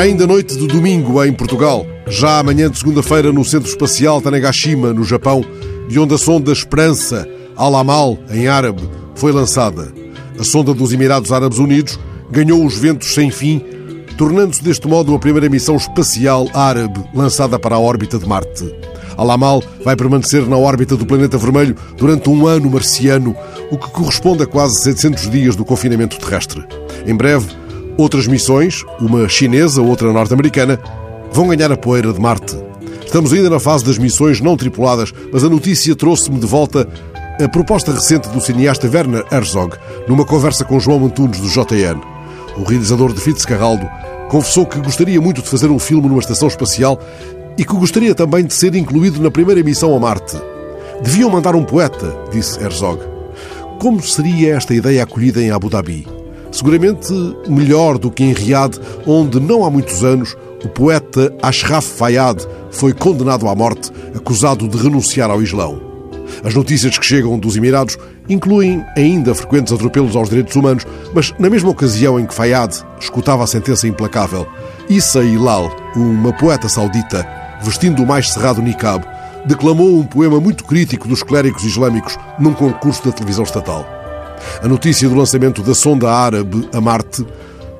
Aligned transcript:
Era 0.00 0.08
ainda 0.08 0.26
noite 0.26 0.56
de 0.56 0.66
domingo 0.66 1.22
em 1.22 1.30
Portugal. 1.30 1.86
Já 2.08 2.38
amanhã 2.38 2.70
de 2.70 2.78
segunda-feira 2.78 3.30
no 3.34 3.44
Centro 3.44 3.68
Espacial 3.68 4.18
Tanegashima, 4.22 4.94
no 4.94 5.04
Japão, 5.04 5.44
de 5.90 6.00
onde 6.00 6.14
a 6.14 6.16
sonda 6.16 6.50
Esperança, 6.50 7.28
Alamal, 7.54 8.16
em 8.30 8.48
árabe, 8.48 8.80
foi 9.14 9.30
lançada. 9.30 9.92
A 10.38 10.42
sonda 10.42 10.72
dos 10.72 10.94
Emirados 10.94 11.30
Árabes 11.30 11.58
Unidos 11.58 12.00
ganhou 12.30 12.64
os 12.64 12.78
ventos 12.78 13.12
sem 13.12 13.30
fim, 13.30 13.62
tornando-se 14.16 14.64
deste 14.64 14.88
modo 14.88 15.14
a 15.14 15.18
primeira 15.18 15.50
missão 15.50 15.76
espacial 15.76 16.48
árabe 16.54 17.04
lançada 17.12 17.58
para 17.58 17.76
a 17.76 17.78
órbita 17.78 18.18
de 18.18 18.26
Marte. 18.26 18.74
Alamal 19.18 19.62
vai 19.84 19.96
permanecer 19.96 20.48
na 20.48 20.56
órbita 20.56 20.96
do 20.96 21.04
planeta 21.04 21.36
vermelho 21.36 21.76
durante 21.98 22.30
um 22.30 22.46
ano 22.46 22.70
marciano, 22.70 23.36
o 23.70 23.76
que 23.76 23.90
corresponde 23.90 24.44
a 24.44 24.46
quase 24.46 24.80
700 24.80 25.28
dias 25.28 25.54
do 25.54 25.64
confinamento 25.66 26.18
terrestre. 26.18 26.64
Em 27.06 27.14
breve, 27.14 27.48
outras 27.96 28.26
missões, 28.26 28.84
uma 29.00 29.28
chinesa, 29.28 29.82
outra 29.82 30.12
norte-americana, 30.12 30.80
vão 31.32 31.48
ganhar 31.48 31.70
a 31.70 31.76
poeira 31.76 32.12
de 32.12 32.20
Marte. 32.20 32.56
Estamos 33.04 33.32
ainda 33.32 33.50
na 33.50 33.58
fase 33.58 33.84
das 33.84 33.98
missões 33.98 34.40
não 34.40 34.56
tripuladas, 34.56 35.12
mas 35.32 35.42
a 35.42 35.48
notícia 35.48 35.96
trouxe-me 35.96 36.38
de 36.38 36.46
volta 36.46 36.88
a 37.42 37.48
proposta 37.48 37.92
recente 37.92 38.28
do 38.28 38.40
cineasta 38.40 38.88
Werner 38.88 39.24
Herzog, 39.32 39.76
numa 40.06 40.24
conversa 40.24 40.64
com 40.64 40.78
João 40.78 41.06
Antunes 41.06 41.40
do 41.40 41.48
JN. 41.48 42.00
O 42.56 42.62
realizador 42.64 43.12
de 43.12 43.20
Fitzcarraldo 43.20 43.88
confessou 44.28 44.66
que 44.66 44.78
gostaria 44.80 45.20
muito 45.20 45.42
de 45.42 45.48
fazer 45.48 45.70
um 45.70 45.78
filme 45.78 46.08
numa 46.08 46.20
estação 46.20 46.48
espacial 46.48 47.00
e 47.56 47.64
que 47.64 47.74
gostaria 47.74 48.14
também 48.14 48.44
de 48.44 48.54
ser 48.54 48.74
incluído 48.74 49.20
na 49.22 49.30
primeira 49.30 49.62
missão 49.62 49.96
a 49.96 49.98
Marte. 49.98 50.36
Deviam 51.02 51.30
mandar 51.30 51.56
um 51.56 51.64
poeta, 51.64 52.14
disse 52.30 52.62
Herzog. 52.62 53.02
Como 53.80 54.02
seria 54.02 54.56
esta 54.56 54.74
ideia 54.74 55.02
acolhida 55.02 55.42
em 55.42 55.50
Abu 55.50 55.70
Dhabi? 55.70 56.19
Seguramente 56.52 57.12
melhor 57.48 57.98
do 57.98 58.10
que 58.10 58.24
em 58.24 58.32
Riad, 58.32 58.78
onde 59.06 59.38
não 59.38 59.64
há 59.64 59.70
muitos 59.70 60.02
anos 60.04 60.36
o 60.64 60.68
poeta 60.68 61.32
Ashraf 61.42 61.86
Fayyad 61.86 62.44
foi 62.70 62.92
condenado 62.92 63.48
à 63.48 63.54
morte, 63.54 63.90
acusado 64.14 64.68
de 64.68 64.76
renunciar 64.76 65.30
ao 65.30 65.42
Islão. 65.42 65.80
As 66.44 66.54
notícias 66.54 66.98
que 66.98 67.04
chegam 67.04 67.38
dos 67.38 67.56
Emirados 67.56 67.98
incluem 68.28 68.84
ainda 68.96 69.34
frequentes 69.34 69.72
atropelos 69.72 70.16
aos 70.16 70.28
direitos 70.28 70.54
humanos, 70.54 70.86
mas 71.14 71.34
na 71.38 71.50
mesma 71.50 71.70
ocasião 71.70 72.18
em 72.18 72.26
que 72.26 72.34
Fayyad 72.34 72.74
escutava 73.00 73.44
a 73.44 73.46
sentença 73.46 73.88
implacável, 73.88 74.46
Issa 74.88 75.22
Hilal, 75.22 75.70
uma 75.96 76.32
poeta 76.32 76.68
saudita, 76.68 77.26
vestindo 77.62 78.02
o 78.02 78.06
mais 78.06 78.32
cerrado 78.32 78.62
niqab, 78.62 79.04
declamou 79.46 79.98
um 79.98 80.04
poema 80.04 80.40
muito 80.40 80.64
crítico 80.64 81.08
dos 81.08 81.22
clérigos 81.22 81.64
islâmicos 81.64 82.18
num 82.38 82.52
concurso 82.52 83.04
da 83.04 83.12
televisão 83.12 83.44
estatal. 83.44 83.99
A 84.62 84.68
notícia 84.68 85.08
do 85.08 85.14
lançamento 85.14 85.62
da 85.62 85.74
sonda 85.74 86.10
árabe 86.10 86.68
a 86.72 86.80
Marte 86.80 87.26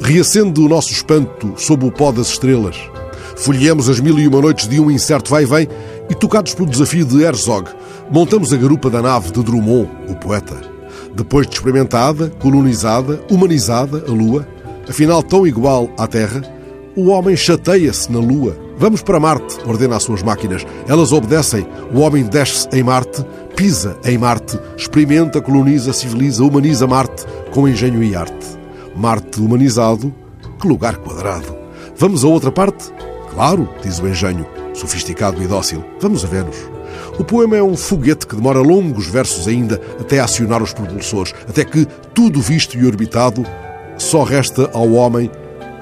reacende 0.00 0.60
o 0.60 0.68
nosso 0.68 0.92
espanto 0.92 1.54
sob 1.56 1.86
o 1.86 1.92
pó 1.92 2.12
das 2.12 2.28
estrelas. 2.28 2.76
Folheamos 3.36 3.88
as 3.88 4.00
mil 4.00 4.18
e 4.18 4.26
uma 4.26 4.40
noites 4.40 4.68
de 4.68 4.80
um 4.80 4.90
incerto 4.90 5.30
vai-vem 5.30 5.68
e, 6.10 6.14
tocados 6.14 6.54
pelo 6.54 6.68
desafio 6.68 7.04
de 7.04 7.22
Herzog, 7.22 7.68
montamos 8.10 8.52
a 8.52 8.56
garupa 8.56 8.90
da 8.90 9.02
nave 9.02 9.30
de 9.30 9.42
Drummond, 9.42 9.88
o 10.08 10.14
poeta. 10.16 10.56
Depois 11.14 11.46
de 11.46 11.54
experimentada, 11.54 12.30
colonizada, 12.38 13.20
humanizada, 13.30 14.04
a 14.06 14.10
Lua, 14.10 14.46
afinal 14.88 15.22
tão 15.22 15.46
igual 15.46 15.90
à 15.98 16.06
Terra, 16.06 16.42
o 16.96 17.08
homem 17.08 17.36
chateia-se 17.36 18.10
na 18.10 18.18
Lua. 18.18 18.67
Vamos 18.78 19.02
para 19.02 19.18
Marte, 19.18 19.58
ordena 19.66 19.96
as 19.96 20.04
suas 20.04 20.22
máquinas. 20.22 20.64
Elas 20.86 21.12
obedecem. 21.12 21.66
O 21.92 21.98
homem 22.00 22.22
desce 22.22 22.68
em 22.72 22.84
Marte, 22.84 23.24
pisa 23.56 23.98
em 24.04 24.16
Marte, 24.16 24.56
experimenta, 24.76 25.40
coloniza, 25.40 25.92
civiliza, 25.92 26.44
humaniza 26.44 26.86
Marte 26.86 27.26
com 27.50 27.68
engenho 27.68 28.02
e 28.02 28.14
arte. 28.14 28.46
Marte 28.94 29.40
humanizado, 29.40 30.14
que 30.60 30.68
lugar 30.68 30.96
quadrado. 30.98 31.56
Vamos 31.96 32.24
a 32.24 32.28
outra 32.28 32.52
parte? 32.52 32.92
Claro, 33.34 33.68
diz 33.82 33.98
o 33.98 34.06
engenho, 34.06 34.46
sofisticado 34.74 35.42
e 35.42 35.46
dócil. 35.48 35.84
Vamos 36.00 36.24
a 36.24 36.28
Vênus. 36.28 36.56
O 37.18 37.24
poema 37.24 37.56
é 37.56 37.62
um 37.62 37.76
foguete 37.76 38.28
que 38.28 38.36
demora 38.36 38.60
longos 38.60 39.08
versos 39.08 39.48
ainda 39.48 39.80
até 40.00 40.20
acionar 40.20 40.62
os 40.62 40.72
propulsores, 40.72 41.34
até 41.48 41.64
que, 41.64 41.84
tudo 42.14 42.40
visto 42.40 42.78
e 42.78 42.86
orbitado, 42.86 43.44
só 43.96 44.22
resta 44.22 44.70
ao 44.72 44.92
homem 44.92 45.28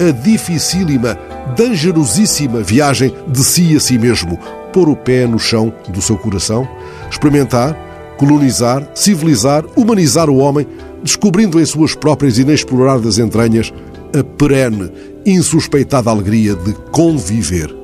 a 0.00 0.10
dificílima, 0.10 1.16
dangerosíssima 1.56 2.62
viagem 2.62 3.14
de 3.28 3.44
si 3.44 3.76
a 3.76 3.80
si 3.80 3.98
mesmo, 3.98 4.38
pôr 4.72 4.88
o 4.88 4.96
pé 4.96 5.26
no 5.26 5.38
chão 5.38 5.72
do 5.88 6.00
seu 6.00 6.16
coração, 6.16 6.68
experimentar, 7.10 7.76
colonizar, 8.16 8.86
civilizar, 8.94 9.64
humanizar 9.76 10.28
o 10.28 10.36
homem, 10.36 10.66
descobrindo 11.02 11.60
em 11.60 11.66
suas 11.66 11.94
próprias 11.94 12.38
inexploradas 12.38 13.18
entranhas 13.18 13.72
a 14.18 14.22
perene, 14.22 14.90
insuspeitada 15.24 16.10
alegria 16.10 16.54
de 16.54 16.72
conviver. 16.90 17.74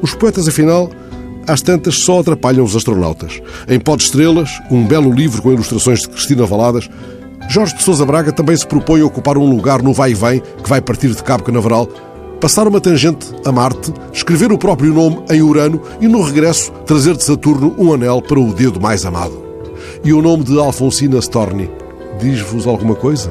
Os 0.00 0.14
poetas, 0.14 0.46
afinal, 0.46 0.90
às 1.46 1.62
tantas 1.62 1.96
só 1.96 2.20
atrapalham 2.20 2.64
os 2.64 2.76
astronautas. 2.76 3.40
Em 3.68 3.78
Pó 3.78 3.96
de 3.96 4.04
Estrelas, 4.04 4.50
um 4.70 4.84
belo 4.84 5.12
livro 5.12 5.42
com 5.42 5.52
ilustrações 5.52 6.00
de 6.00 6.08
Cristina 6.08 6.44
Valadas, 6.44 6.88
Jorge 7.48 7.76
de 7.76 7.82
Sousa 7.82 8.04
Braga 8.04 8.32
também 8.32 8.56
se 8.56 8.66
propõe 8.66 9.00
a 9.00 9.06
ocupar 9.06 9.38
um 9.38 9.48
lugar 9.48 9.80
no 9.80 9.92
vai-vem 9.92 10.42
que 10.62 10.68
vai 10.68 10.80
partir 10.80 11.08
de 11.08 11.22
Cabo 11.22 11.44
Canaveral, 11.44 11.88
passar 12.40 12.68
uma 12.68 12.80
tangente 12.80 13.26
a 13.44 13.52
Marte, 13.52 13.92
escrever 14.12 14.52
o 14.52 14.58
próprio 14.58 14.92
nome 14.92 15.22
em 15.30 15.42
Urano 15.42 15.80
e, 16.00 16.06
no 16.06 16.22
regresso, 16.22 16.70
trazer 16.84 17.16
de 17.16 17.24
Saturno 17.24 17.74
um 17.78 17.92
anel 17.92 18.20
para 18.20 18.38
o 18.38 18.52
dedo 18.52 18.80
mais 18.80 19.04
amado. 19.04 19.42
E 20.04 20.12
o 20.12 20.22
nome 20.22 20.44
de 20.44 20.58
Alfonsina 20.58 21.18
Storni 21.18 21.70
diz-vos 22.20 22.66
alguma 22.66 22.94
coisa? 22.94 23.30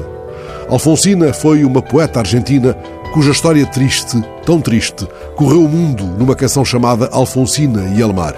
Alfonsina 0.68 1.32
foi 1.32 1.64
uma 1.64 1.80
poeta 1.80 2.20
argentina 2.20 2.74
cuja 3.12 3.30
história 3.30 3.64
triste, 3.66 4.22
tão 4.44 4.60
triste, 4.60 5.06
correu 5.36 5.64
o 5.64 5.68
mundo 5.68 6.04
numa 6.04 6.34
canção 6.34 6.64
chamada 6.64 7.08
Alfonsina 7.12 7.94
e 7.96 8.00
Elmar. 8.00 8.34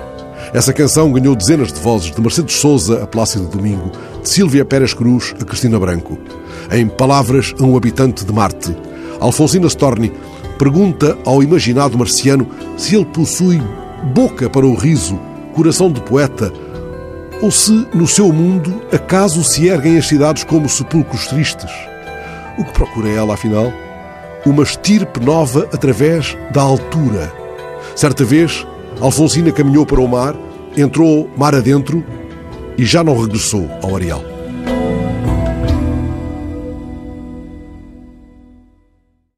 Essa 0.55 0.73
canção 0.73 1.13
ganhou 1.13 1.35
dezenas 1.35 1.73
de 1.73 1.81
vozes 1.81 2.15
de 2.15 2.21
Mercedes 2.21 2.57
Souza 2.57 3.03
a 3.03 3.07
Plácido 3.07 3.49
Domingo, 3.49 3.91
de 4.23 4.29
Silvia 4.29 4.65
Pérez 4.65 4.95
Cruz 4.95 5.35
a 5.41 5.45
Cristina 5.45 5.79
Branco. 5.79 6.17
Em 6.71 6.87
Palavras 6.87 7.55
a 7.61 7.65
um 7.65 7.77
habitante 7.77 8.25
de 8.25 8.33
Marte, 8.33 8.75
Alfonsina 9.21 9.67
Storni 9.67 10.13
pergunta 10.59 11.17
ao 11.25 11.43
imaginado 11.43 11.97
marciano 11.97 12.47
se 12.77 12.97
ele 12.97 13.05
possui 13.07 13.63
boca 14.13 14.51
para 14.51 14.67
o 14.67 14.75
riso, 14.75 15.19
coração 15.55 15.91
de 15.91 16.01
poeta, 16.01 16.53
ou 17.41 17.51
se 17.51 17.87
no 17.95 18.07
seu 18.07 18.33
mundo 18.33 18.83
acaso 18.93 19.45
se 19.45 19.69
erguem 19.69 19.97
as 19.97 20.09
cidades 20.09 20.43
como 20.43 20.69
sepulcros 20.69 21.29
tristes. 21.29 21.71
O 22.59 22.65
que 22.65 22.73
procura 22.73 23.09
ela, 23.09 23.35
afinal? 23.35 23.73
Uma 24.45 24.65
estirpe 24.65 25.21
nova 25.21 25.69
através 25.73 26.37
da 26.53 26.63
altura. 26.63 27.33
Certa 27.95 28.25
vez, 28.25 28.67
Alfonsina 29.01 29.53
caminhou 29.53 29.87
para 29.87 30.01
o 30.01 30.09
mar, 30.09 30.35
entrou 30.77 31.31
mar 31.37 31.55
adentro 31.55 32.05
e 32.77 32.85
já 32.85 33.05
não 33.05 33.21
regressou 33.21 33.69
ao 33.83 33.95
areal. 33.95 34.23